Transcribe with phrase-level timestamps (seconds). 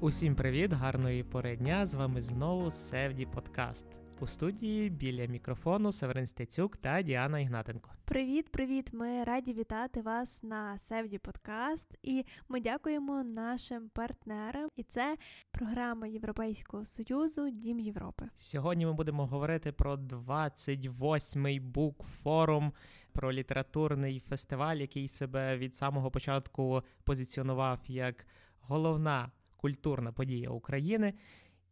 [0.00, 1.86] Усім привіт, гарної пори дня!
[1.86, 3.86] З вами знову Севді Подкаст.
[4.20, 7.90] У студії біля мікрофону Северин Стецюк та Діана Ігнатенко.
[8.04, 8.90] Привіт, привіт!
[8.92, 14.68] Ми раді вітати вас на Севді Подкаст, і ми дякуємо нашим партнерам.
[14.76, 15.16] І це
[15.50, 18.28] програма Європейського союзу Дім Європи.
[18.36, 22.72] Сьогодні ми будемо говорити про 28-й букфорум,
[23.12, 28.26] про літературний фестиваль, який себе від самого початку позиціонував як
[28.60, 31.14] головна культурна подія України.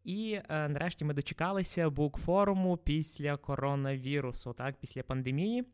[0.04, 5.64] І е, нарешті ми дочекалися букфоруму після коронавірусу, так, після пандемії.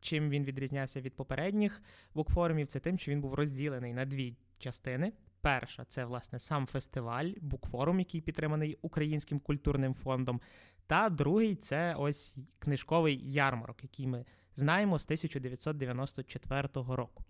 [0.00, 1.82] Чим він відрізнявся від попередніх
[2.14, 5.12] букфорумів, це тим, що він був розділений на дві частини.
[5.40, 10.40] Перша це власне сам фестиваль, букфорум, який підтриманий Українським культурним фондом.
[10.86, 17.24] Та другий це ось книжковий ярмарок, який ми знаємо з 1994 року.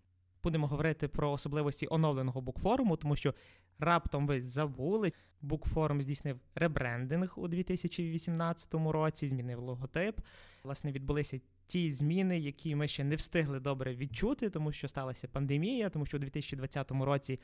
[0.49, 3.35] Будемо говорити про особливості оновленого букфоруму, тому що
[3.79, 5.13] раптом ви забули.
[5.41, 10.21] Букфорум здійснив ребрендинг у 2018 році, змінив логотип.
[10.65, 15.91] Власне, відбулися ті зміни, які ми ще не встигли добре відчути, тому що сталася пандемія,
[15.91, 17.41] тому що у 2020 році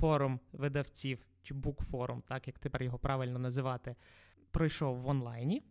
[0.00, 3.94] форум видавців чи букфорум, так як тепер його правильно називати,
[4.50, 5.62] пройшов в онлайні.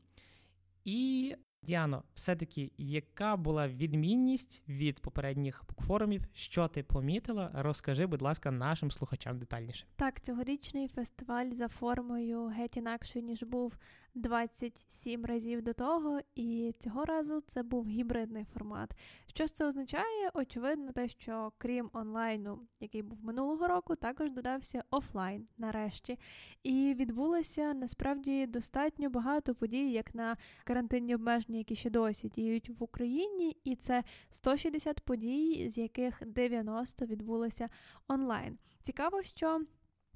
[0.85, 6.21] І Діано, все-таки, яка була відмінність від попередніх букфорумів?
[6.33, 7.51] Що ти помітила?
[7.53, 9.85] Розкажи, будь ласка, нашим слухачам детальніше.
[9.95, 13.77] Так, цьогорічний фестиваль за формою геть інакше ніж був
[14.15, 18.91] 27 разів до того, і цього разу це був гібридний формат.
[19.27, 20.31] Що ж це означає?
[20.33, 26.19] Очевидно, те, що крім онлайну, який був минулого року, також додався офлайн нарешті.
[26.63, 32.83] І відбулося насправді достатньо багато подій, як на карантинні обмеження, які ще досі діють в
[32.83, 37.69] Україні, і це 160 подій, з яких 90 відбулося
[38.07, 38.57] онлайн.
[38.83, 39.61] Цікаво, що.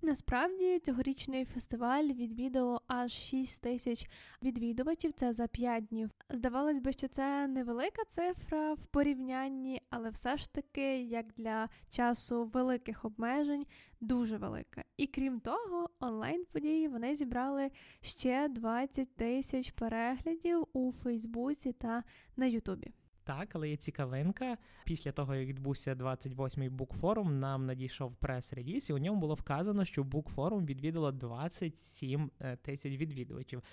[0.02, 4.10] Насправді цьогорічний фестиваль відвідало аж 6 тисяч
[4.44, 5.14] відвідувачів.
[5.14, 6.10] Це за 5 днів.
[6.30, 12.46] Здавалось би, що це невелика цифра в порівнянні, але все ж таки, як для часу
[12.46, 13.66] великих обмежень,
[14.02, 14.84] дуже велика.
[14.98, 22.04] І крім того, онлайн події вони зібрали ще 20 тисяч переглядів у Фейсбуці та
[22.38, 22.92] на Ютубі.
[23.26, 24.58] Так, але є цікавинка.
[24.84, 30.04] Після того, як відбувся 28-й букфорум, нам надійшов прес-реліз, і у ньому було вказано, що
[30.04, 33.64] букфорум відвідало 27 е, тисяч відвідувачів.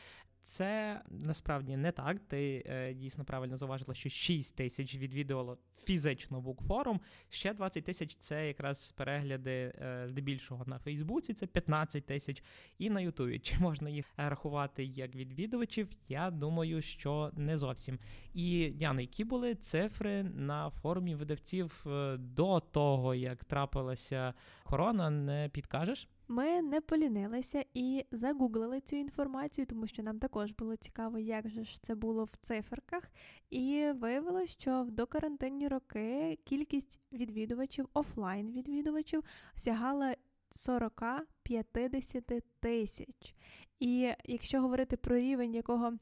[0.44, 2.18] Це насправді не так.
[2.28, 7.00] Ти е, дійсно правильно зауважила, що 6 тисяч відвідувало фізично букфорум.
[7.28, 12.42] Ще 20 тисяч це якраз перегляди е, здебільшого на Фейсбуці, це 15 тисяч,
[12.78, 13.38] і на Ютубі.
[13.38, 15.88] Чи можна їх рахувати як відвідувачів?
[16.08, 17.98] Я думаю, що не зовсім.
[18.34, 25.50] І Яна, які були цифри на форумі видавців е, до того, як трапилася корона, не
[25.52, 26.08] підкажеш?
[26.28, 31.64] Ми не полінилися і загуглили цю інформацію, тому що нам також було цікаво, як же
[31.64, 33.10] ж це було в циферках.
[33.50, 39.24] І виявилося, що в докарантинні роки кількість відвідувачів, офлайн відвідувачів
[39.54, 40.14] сягала
[40.56, 43.34] 40-50 тисяч.
[43.80, 45.92] І якщо говорити про рівень, якого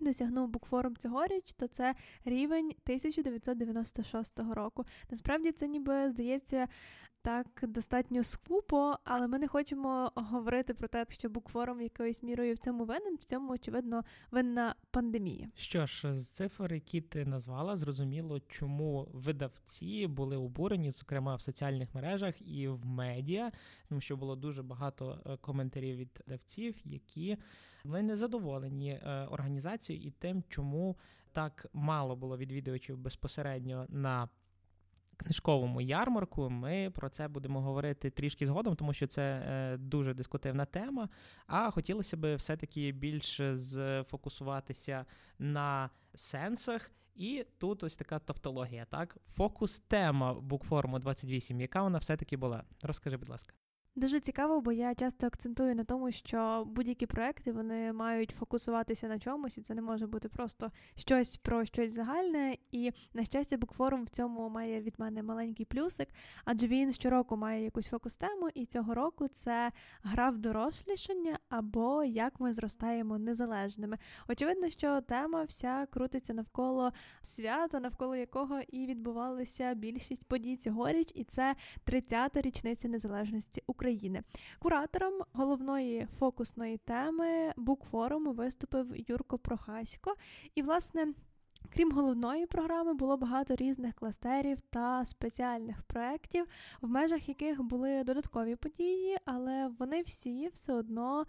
[0.00, 1.94] досягнув букфорум цьогоріч, то це
[2.24, 4.84] рівень 1996 року.
[5.10, 6.68] Насправді це ніби здається
[7.22, 12.58] так достатньо скупо, але ми не хочемо говорити про те, що букфорум якоюсь мірою в
[12.58, 13.16] цьому винен.
[13.16, 15.48] В цьому очевидно винна пандемія.
[15.54, 21.94] Що ж, з цифр, які ти назвала, зрозуміло, чому видавці були обурені, зокрема в соціальних
[21.94, 23.52] мережах і в медіа,
[23.88, 27.36] тому що було дуже багато е, коментарів від видавців, які
[27.84, 30.96] були незадоволені е, організацією і тим, чому
[31.32, 34.28] так мало було відвідувачів безпосередньо на
[35.22, 36.50] книжковому ярмарку.
[36.50, 41.08] Ми про це будемо говорити трішки згодом, тому що це е, дуже дискутивна тема.
[41.46, 45.04] А хотілося б все-таки більше зфокусуватися
[45.38, 46.90] на сенсах.
[47.14, 49.16] І тут ось така тавтологія, так?
[49.28, 52.64] Фокус тема букформу 28, яка вона все-таки була?
[52.82, 53.54] Розкажи, будь ласка.
[53.96, 59.18] Дуже цікаво, бо я часто акцентую на тому, що будь-які проекти вони мають фокусуватися на
[59.18, 62.56] чомусь, і це не може бути просто щось про щось загальне.
[62.70, 66.08] І на щастя, букфорум в цьому має від мене маленький плюсик,
[66.44, 69.72] адже він щороку має якусь фокус-тему, і цього року це
[70.02, 73.98] гра в дорослішання або як ми зростаємо незалежними.
[74.28, 81.24] Очевидно, що тема вся крутиться навколо свята, навколо якого і відбувалися більшість подій цьогоріч, і
[81.24, 81.54] це
[81.86, 83.81] 30-та річниця незалежності України.
[83.82, 84.22] України.
[84.58, 90.14] Куратором головної фокусної теми букфоруму виступив Юрко Прохасько.
[90.54, 91.14] І, власне,
[91.74, 96.46] Крім головної програми, було багато різних кластерів та спеціальних проєктів,
[96.80, 101.26] в межах яких були додаткові події, але вони всі все одно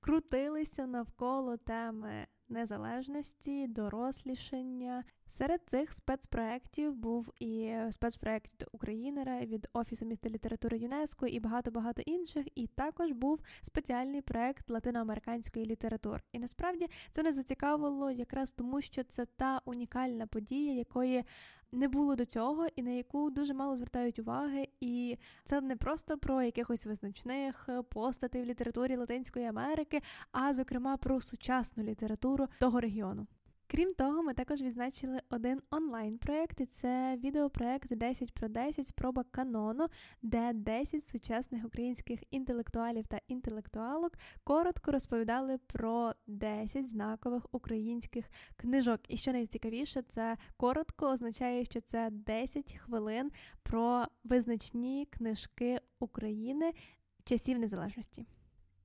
[0.00, 5.04] крутилися навколо теми незалежності, дорослішання.
[5.28, 12.46] Серед цих спецпроєктів був і спецпроєкт Українера від Офісу міста літератури ЮНЕСКО і багато-багато інших.
[12.54, 16.20] І також був спеціальний проєкт латиноамериканської літератури.
[16.32, 21.24] І насправді це не зацікавило якраз тому, що це та унікальна подія, якої
[21.72, 24.68] не було до цього, і на яку дуже мало звертають уваги.
[24.80, 30.02] І це не просто про якихось визначних постатей в літературі Латинської Америки,
[30.32, 33.26] а зокрема про сучасну літературу того регіону.
[33.68, 39.86] Крім того, ми також відзначили один онлайн-проєкт, і це відеопроєкт 10 про 10 спроба канону,
[40.22, 44.12] де 10 сучасних українських інтелектуалів та інтелектуалок
[44.44, 48.24] коротко розповідали про 10 знакових українських
[48.56, 49.00] книжок.
[49.08, 53.30] І що найцікавіше, це коротко означає, що це 10 хвилин
[53.62, 56.72] про визначні книжки України
[57.24, 58.26] часів незалежності.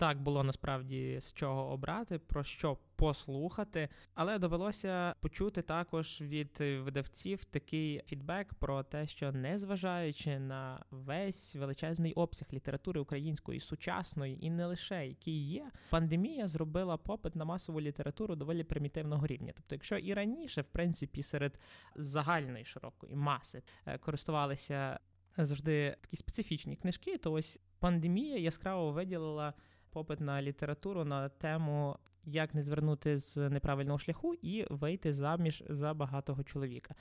[0.02, 7.44] Так було насправді з чого обрати, про що послухати, але довелося почути також від видавців
[7.44, 14.66] такий фідбек про те, що незважаючи на весь величезний обсяг літератури української сучасної і не
[14.66, 19.54] лише який є, пандемія зробила попит на масову літературу доволі примітивного рівня.
[19.56, 21.60] Тобто, якщо і раніше, в принципі, серед
[21.96, 25.00] загальної широкої маси е, користувалися
[25.38, 29.54] завжди такі специфічні книжки, то ось пандемія яскраво виділила
[29.92, 35.94] попит на літературу на тему, як не звернути з неправильного шляху і вийти заміж за
[35.94, 36.96] багатого чоловіка.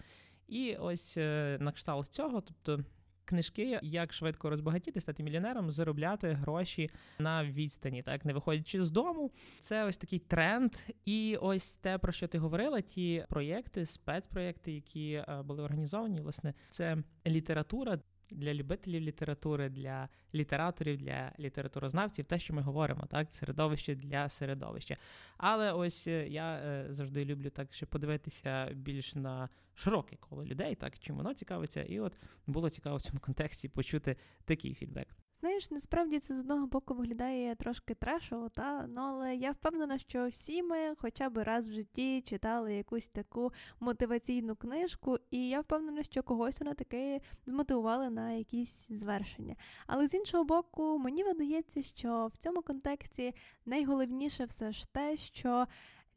[0.48, 2.84] І ось е, на кшталт цього, тобто.
[3.24, 9.30] Книжки, як швидко розбагатіти, стати мільйонером, заробляти гроші на відстані, так не виходячи з дому.
[9.60, 10.72] Це ось такий тренд.
[11.04, 16.54] І ось те, про що ти говорила, ті проєкти, спецпроєкти, які е, були організовані, власне,
[16.70, 16.96] це
[17.26, 17.98] література
[18.32, 24.96] для любителів літератури, для літераторів, для літературознавців, те, що ми говоримо, так, середовище для середовища.
[25.36, 30.74] Але ось е, я е, завжди люблю так ще подивитися більш на широке коло людей,
[30.74, 32.12] так чим воно цікавиться, і от
[32.46, 35.08] було цікаво в цьому контексті почути такий фідбек.
[35.40, 40.28] Знаєш, насправді це з одного боку виглядає трошки трешово, та ну але я впевнена, що
[40.28, 46.02] всі ми хоча б раз в житті читали якусь таку мотиваційну книжку, і я впевнена,
[46.02, 49.56] що когось вона таки змотивували на якісь звершення.
[49.86, 53.34] Але з іншого боку, мені видається, що в цьому контексті
[53.66, 55.66] найголовніше все ж те, що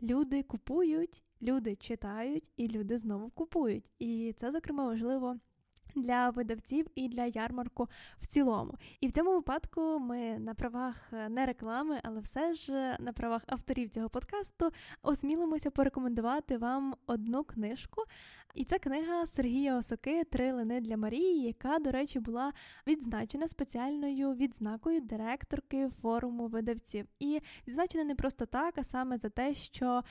[0.02, 3.90] люди купують, люди читають і люди знову купують.
[4.00, 5.38] І це зокрема важливо
[5.95, 7.88] для видавців і для ярмарку
[8.22, 8.74] в цілому.
[9.00, 13.13] І в цьому випадку ми на правах е, не реклами, але все ж е, на
[13.13, 18.04] правах авторів цього подкасту осмілимося порекомендувати вам одну книжку.
[18.54, 22.54] І це книга Сергія Осоки Три лини для Марії, яка, до речі, була
[22.88, 27.06] відзначена спеціальною відзнакою директорки форуму видавців.
[27.19, 30.04] І відзначена не просто так, а саме за те, що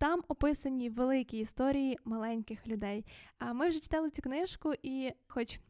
[0.00, 3.04] там описані великі історії маленьких людей.
[3.38, 5.60] А ми вже читали цю книжку, і, хоч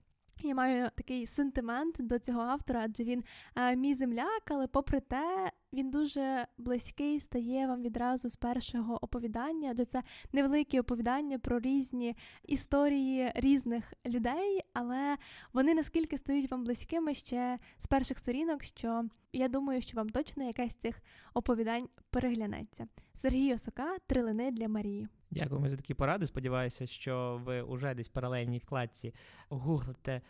[0.48, 5.50] я маю такий сентимент до цього автора, адже він а, мій земляк, але попри те,
[5.72, 12.16] він дуже близький стає вам відразу з першого оповідання, адже це невеликі оповідання про різні
[12.44, 15.16] історії різних людей, але
[15.52, 20.44] вони наскільки стають вам близькими ще з перших сторінок, що я думаю, що вам точно
[20.44, 21.02] якась з цих
[21.34, 22.86] оповідань переглянеться.
[23.14, 25.08] Сергій Осока Трилини для Марії.
[25.30, 26.26] Дякуємо за такі поради.
[26.26, 29.14] Сподіваюся, що ви уже десь в паралельній вкладці
[29.48, 30.20] гуглите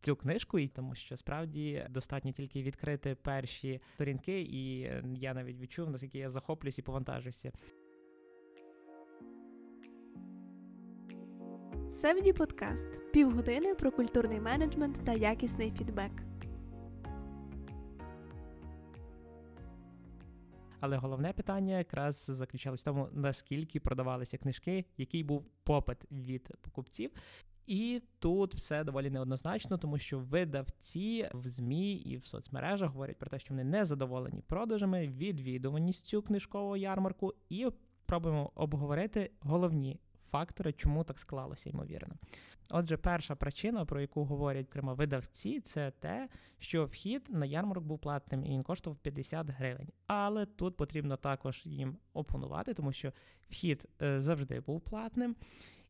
[0.00, 5.60] цю книжку, і тому що справді достатньо тільки відкрити перші сторінки, і е, я навіть
[5.60, 7.52] відчув, наскільки я захоплююсь і повантажуся.
[11.90, 16.27] Севді подкаст півгодини про культурний менеджмент та якісний фідбек.
[20.80, 27.10] Але головне питання якраз заключалось в тому, наскільки продавалися книжки, який був попит від покупців.
[27.66, 33.30] І тут все доволі неоднозначно, тому що видавці в ЗМІ і в соцмережах говорять про
[33.30, 37.68] те, що вони не задоволені продажами, відвідуваністю книжкового ярмарку, і
[38.06, 42.14] пробуємо обговорити головні фактори, чому так склалося, ймовірно.
[42.70, 47.98] Отже, перша причина, про яку говорять крема видавці, це те, що вхід на ярмарок був
[47.98, 49.88] платним і він коштував 50 гривень.
[50.06, 53.12] Але тут потрібно також їм опонувати, тому що
[53.50, 55.36] вхід е, завжди був платним.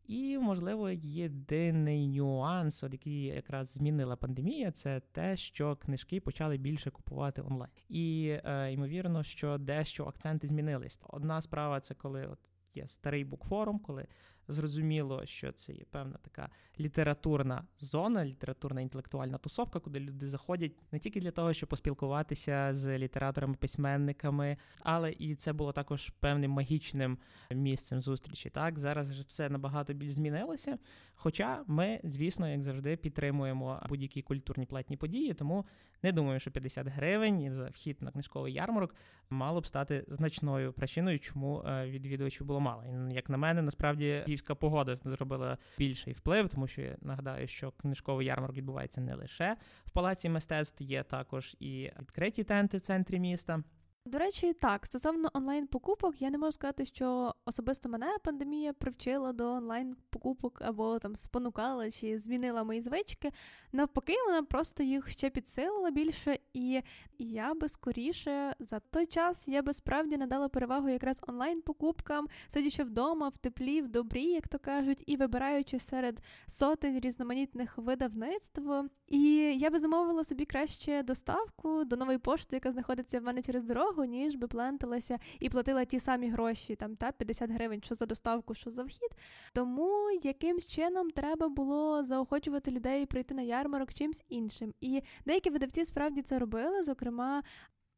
[0.09, 6.91] І, можливо, єдиний нюанс, от який якраз змінила пандемія, це те, що книжки почали більше
[6.91, 7.71] купувати онлайн.
[7.89, 11.01] І е, ймовірно, що дещо акценти змінились.
[11.03, 12.39] Одна справа це коли от
[12.75, 14.07] є старий букфорум, коли
[14.49, 16.49] Зрозуміло, що це є певна така
[16.81, 22.99] літературна зона, літературна інтелектуальна тусовка, куди люди заходять не тільки для того, щоб поспілкуватися з
[22.99, 27.19] літераторами, письменниками, але і це було також певним магічним
[27.51, 28.51] місцем зустрічі.
[28.51, 30.79] Так зараз вже все набагато більш змінилося.
[31.15, 35.65] Хоча ми, звісно, як завжди, підтримуємо будь-які культурні платні події, тому
[36.03, 38.95] не думаю, що 50 гривень за вхід на книжковий ярмарок
[39.31, 42.85] мало б стати значною причиною, чому е, відвідувачів було мало.
[43.11, 48.27] Як на мене, насправді київська погода зробила більший вплив, тому що я нагадаю, що книжковий
[48.27, 53.63] ярмарок відбувається не лише в палаці мистецтв, є також і відкриті тенти в центрі міста.
[54.09, 59.51] До речі, так стосовно онлайн-покупок, я не можу сказати, що особисто мене пандемія привчила до
[59.53, 63.33] онлайн-покупок або там спонукала чи змінила мої звички.
[63.73, 66.83] Навпаки, вона просто їх ще підсилила більше, і
[67.19, 73.29] я би скоріше за той час я би справді надала перевагу якраз онлайн-покупкам, сидячи вдома,
[73.29, 78.71] в теплі, в добрі, як то кажуть, і вибираючи серед сотень різноманітних видавництв.
[79.07, 83.65] І я би замовила собі краще доставку до нової пошти, яка знаходиться в мене через
[83.65, 88.07] дорогу, ніж би пленталася і платила ті самі гроші, там та 50 гривень, що за
[88.07, 89.11] доставку, що за вхід.
[89.53, 94.75] Тому якимсь чином треба було заохочувати людей прийти на ярмарок чимсь іншим.
[94.81, 97.43] І деякі видавці справді це робили, зокрема.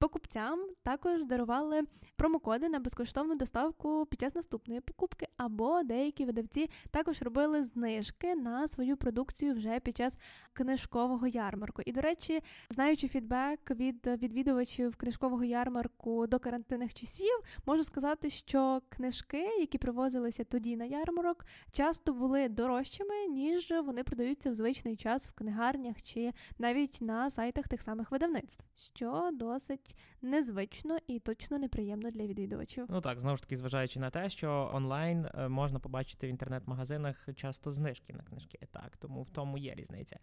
[0.00, 1.82] Покупцям також дарували
[2.16, 8.68] промокоди на безкоштовну доставку під час наступної покупки, або деякі видавці також робили знижки на
[8.68, 10.18] свою продукцію вже під час
[10.52, 11.82] книжкового ярмарку.
[11.86, 12.40] І, до речі,
[12.70, 20.44] знаючи фідбек від відвідувачів книжкового ярмарку до карантинних часів, можу сказати, що книжки, які привозилися
[20.44, 26.32] тоді на ярмарок, часто були дорожчими, ніж вони продаються в звичний час в книгарнях чи
[26.58, 29.89] навіть на сайтах тих самих видавництв, що досить
[30.22, 32.86] незвично і точно неприємно для відвідувачів.
[32.88, 37.28] Ну так, знову ж таки, зважаючи на те, що онлайн е, можна побачити в інтернет-магазинах
[37.36, 38.58] часто знижки на книжки.
[38.70, 40.18] Так, тому в тому є різниця.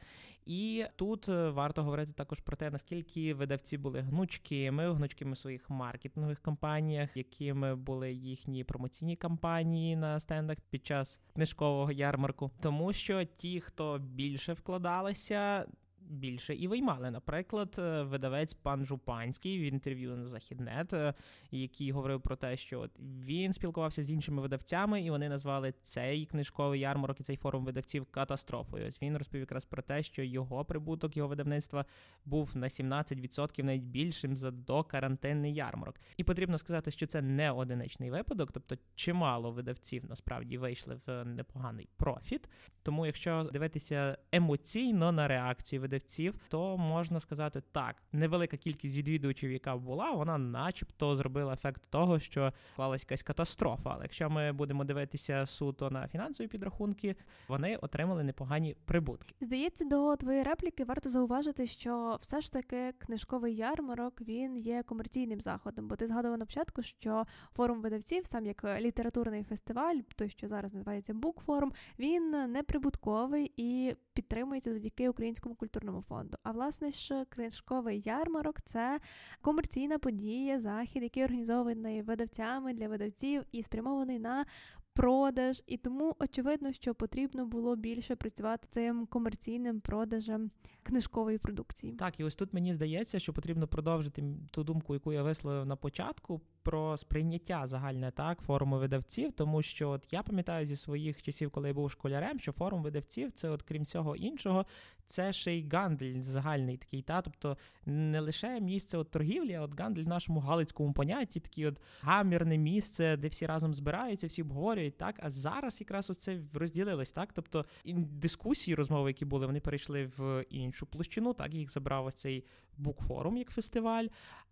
[0.46, 5.70] І тут е, варто говорити також про те, наскільки видавці були гнучкими, гнучкими в своїх
[5.70, 13.24] маркетингових кампаніях, якими були їхні промоційні кампанії на стендах під час книжкового ярмарку, тому що
[13.26, 15.66] ті, хто більше вкладалися
[16.10, 17.12] більше і виймали.
[17.12, 21.14] Наприклад, е, видавець пан Жупанський в інтерв'ю на Західнет, е,
[21.52, 26.26] який говорив про те, що от він спілкувався з іншими видавцями, і вони назвали цей
[26.26, 28.88] книжковий ярмарок і цей форум видавців катастрофою.
[28.88, 31.86] Ось він розповів якраз про те, що його прибуток, його видавництва
[32.26, 35.96] був на 17% навіть більшим за докарантинний ярмарок.
[36.18, 41.88] І потрібно сказати, що це не одиничний випадок, тобто чимало видавців насправді вийшли в непоганий
[41.98, 42.50] профіт.
[42.84, 49.52] Тому, якщо дивитися емоційно на реакцію видавців, видавців, то можна сказати так, невелика кількість відвідувачів,
[49.52, 53.90] яка була, вона, начебто, зробила ефект того, що склалась якась катастрофа.
[53.94, 57.16] Але якщо ми будемо дивитися суто на фінансові підрахунки,
[57.48, 59.36] вони отримали непогані прибутки.
[59.42, 65.42] Здається, до твоєї репліки варто зауважити, що все ж таки книжковий ярмарок він є комерційним
[65.42, 67.26] заходом, бо ти згадував на початку, що
[67.56, 73.96] форум видавців, сам як літературний фестиваль, той що зараз називається Букфорум, він не прибутковий і
[74.18, 76.38] підтримується завдяки українському культурному фонду.
[76.44, 79.00] А власне ж книжковий ярмарок це
[79.42, 84.46] комерційна подія, захід, який організований видавцями для видавців і спрямований на
[84.94, 90.52] продаж, і тому очевидно, що потрібно було більше працювати цим комерційним продажем
[90.84, 91.94] книжкової продукції.
[91.94, 95.76] Так, і ось тут мені здається, що потрібно продовжити ту думку, яку я висловив на
[95.76, 101.52] початку, про сприйняття загальне так форуму видавців, тому що от я пам'ятаю зі своїх часів,
[101.52, 104.66] коли я був школярем, що форум видавців це, от крім всього іншого,
[105.08, 109.80] це ще й гандль загальний такий, та тобто не лише місце от торгівлі, а от
[109.80, 114.98] гандль в нашому галицькому понятті, такі от гамірне місце, де всі разом збираються, всі обговорюють,
[114.98, 115.16] так.
[115.20, 117.34] А зараз якраз оце розділилось, так.
[117.34, 122.46] Тобто дискусії, розмови, які були, вони перейшли в іншу площину, так їх забрав ось цей
[122.78, 124.08] букфорум як фестиваль.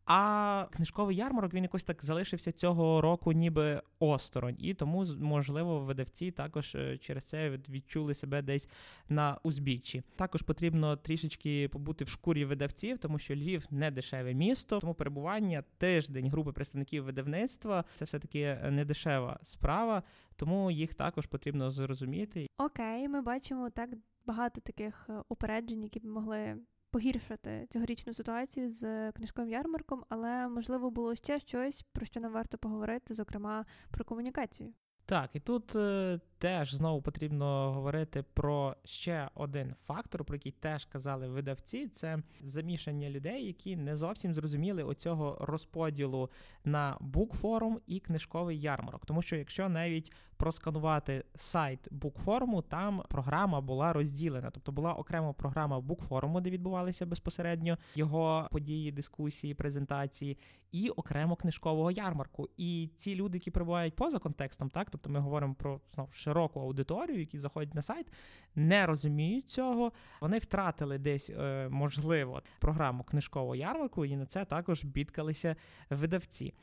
[0.06, 6.32] А книжковий ярмарок він якось так залишився цього року, ніби осторонь, і тому можливо видавці
[6.32, 8.70] також е, через це відчули себе десь
[9.10, 10.04] на узбіччі.
[10.16, 15.64] Також потрібно трішечки побути в шкурі видавців, тому що Львів не дешеве місто, тому перебування
[15.78, 20.04] тиждень групи представників видавництва це все таки не дешева справа,
[20.36, 22.48] тому їх також потрібно зрозуміти.
[22.58, 23.90] Окей, ми бачимо так
[24.26, 26.58] багато таких е, упереджень, які б могли
[26.96, 32.58] погіршити цьогорічну ситуацію з книжковим ярмарком, але можливо було ще щось, про що нам варто
[32.58, 34.74] поговорити, зокрема про комунікацію.
[35.06, 40.86] Так, і тут е, теж знову потрібно говорити про ще один фактор, про який теж
[40.86, 46.30] казали видавці: це замішання людей, які не зовсім зрозуміли оцього розподілу
[46.64, 49.06] на букфорум і книжковий ярмарок.
[49.06, 55.80] Тому що якщо навіть просканувати сайт букфоруму, там програма була розділена, тобто була окрема програма
[55.80, 60.38] букфоруму, де відбувалися безпосередньо його події, дискусії, презентації,
[60.72, 62.50] і окремо книжкового ярмарку.
[62.58, 67.20] І ці люди, які перебувають поза контекстом, так тобто ми говоримо про знову широку аудиторію,
[67.20, 68.08] які заходять на сайт,
[68.56, 69.92] не розуміють цього.
[70.22, 75.56] Вони втратили десь, е, можливо, програму книжкового ярмарку, і на це також бідкалися
[75.90, 76.54] видавці.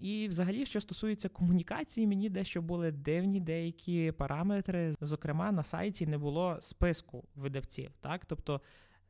[0.00, 4.94] І, взагалі, що стосується комунікації, мені дещо були дивні деякі параметри.
[5.00, 7.90] Зокрема, на сайті не було списку видавців.
[8.00, 8.60] Так, тобто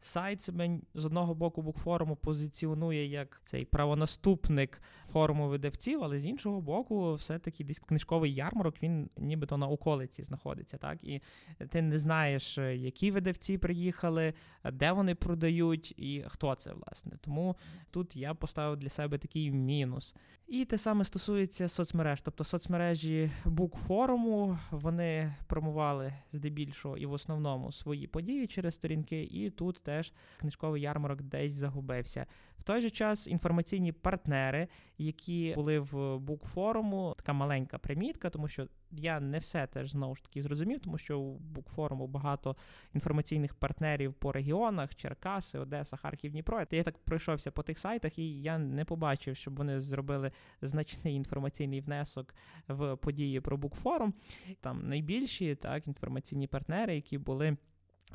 [0.01, 6.61] Сайт себе з одного боку букфоруму позиціонує як цей правонаступник форуму видавців, але з іншого
[6.61, 10.77] боку, все-таки десь книжковий ярмарок, він нібито на околиці знаходиться.
[10.77, 10.99] так?
[11.05, 11.21] І
[11.69, 14.35] ти не знаєш, які видавці приїхали,
[14.73, 17.13] де вони продають і хто це, власне.
[17.21, 17.57] Тому
[17.91, 20.15] тут я поставив для себе такий мінус.
[20.49, 22.21] І те саме стосується соцмереж.
[22.21, 29.81] Тобто соцмережі букфоруму вони промували здебільшого і в основному свої події через сторінки, і тут
[29.83, 32.27] теж книжковий ярмарок десь загубився.
[32.59, 38.67] В той же час інформаційні партнери, які були в букфоруму, така маленька примітка, тому що
[38.91, 42.57] я не все теж знову ж таки зрозумів, тому що у букфоруму багато
[42.95, 46.67] інформаційних партнерів по регіонах: Черкаси, Одеса, Харків, Дніпро.
[46.71, 51.81] Я так пройшовся по тих сайтах, і я не побачив, щоб вони зробили значний інформаційний
[51.81, 52.35] внесок
[52.69, 54.15] в події про букфорум.
[54.61, 57.57] Там найбільші так інформаційні партнери, які були.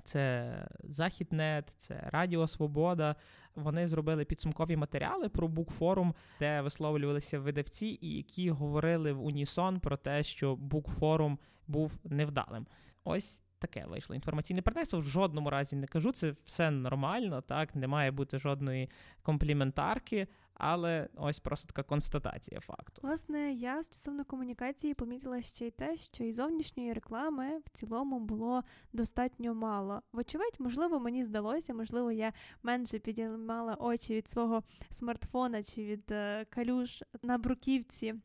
[0.03, 3.15] Це Західнет, це Радіо Свобода.
[3.55, 9.97] Вони зробили підсумкові матеріали про букфорум, де висловлювалися видавці, і які говорили в унісон про
[9.97, 12.67] те, що букфорум був невдалим.
[13.03, 14.15] Ось таке вийшло.
[14.15, 16.11] Інформаційне партнерство в жодному разі не кажу.
[16.11, 18.89] Це все нормально, так не має бути жодної
[19.21, 23.01] компліментарки але ось просто така констатація факту.
[23.03, 28.63] Власне, я стосовно комунікації помітила ще й те, що і зовнішньої реклами в цілому було
[28.93, 30.01] достатньо мало.
[30.13, 36.45] Вочевидь, можливо, мені здалося, можливо, я менше підіймала очі від свого смартфона чи від е,
[36.49, 38.15] калюш на бруківці.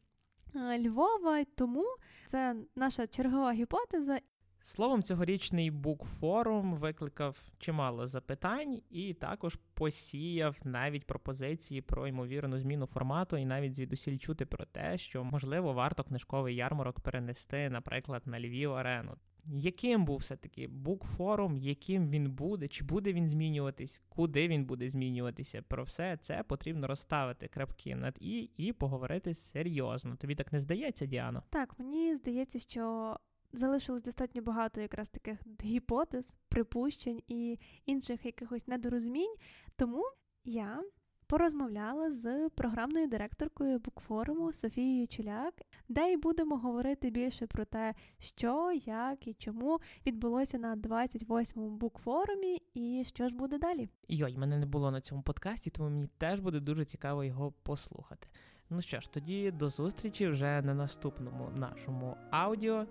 [0.55, 1.85] Е, Львова, тому
[2.27, 4.21] це наша чергова гіпотеза,
[4.68, 13.37] Словом, цьогорічний букфорум викликав чимало запитань і також посіяв навіть пропозиції про ймовірну зміну формату,
[13.37, 18.72] і навіть звідусіль чути про те, що можливо варто книжковий ярмарок перенести, наприклад, на Львів
[18.72, 19.14] арену.
[19.46, 25.62] Яким був все-таки букфорум, яким він буде, чи буде він змінюватись, куди він буде змінюватися?
[25.62, 30.16] Про все це потрібно розставити крапки над і і поговорити серйозно.
[30.16, 31.42] Тобі так не здається, Діано?
[31.50, 33.16] Так, мені здається, що
[33.53, 39.35] залишилось достатньо багато якраз таких гіпотез, припущень і інших якихось недорозумінь.
[39.77, 40.03] Тому
[40.45, 40.83] я
[41.29, 45.55] порозмовляла з програмною директоркою букфоруму Софією Чуляк,
[45.89, 52.63] де й будемо говорити більше про те, що, як і чому відбулося на 28-му букфорумі,
[52.75, 53.89] і що ж буде далі.
[54.09, 58.29] Йой, мене не було на цьому подкасті, тому мені теж буде дуже цікаво його послухати.
[58.71, 62.87] Ну що ж, тоді до зустрічі вже на наступному нашому аудіо.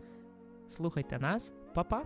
[0.69, 2.03] Слухайте нас, Па-па!